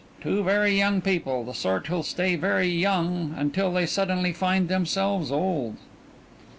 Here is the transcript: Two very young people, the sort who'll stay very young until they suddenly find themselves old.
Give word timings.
Two 0.19 0.41
very 0.41 0.75
young 0.75 0.99
people, 0.99 1.43
the 1.43 1.53
sort 1.53 1.85
who'll 1.85 2.01
stay 2.01 2.35
very 2.35 2.67
young 2.67 3.35
until 3.37 3.71
they 3.71 3.85
suddenly 3.85 4.33
find 4.33 4.67
themselves 4.67 5.31
old. 5.31 5.77